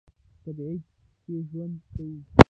[0.43, 0.83] په تبعید
[1.23, 2.19] کې ژوند کاوه.